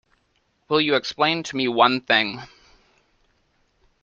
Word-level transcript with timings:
Will 0.67 0.81
you 0.81 0.95
explain 0.95 1.43
to 1.43 1.55
me 1.55 1.67
one 1.67 2.01
thing? 2.01 2.41